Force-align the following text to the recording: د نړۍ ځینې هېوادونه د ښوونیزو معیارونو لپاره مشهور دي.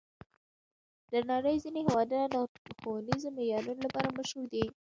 د 1.11 1.13
نړۍ 1.31 1.55
ځینې 1.63 1.79
هېوادونه 1.87 2.25
د 2.33 2.35
ښوونیزو 2.81 3.27
معیارونو 3.37 3.81
لپاره 3.85 4.09
مشهور 4.19 4.45
دي. 4.53 4.65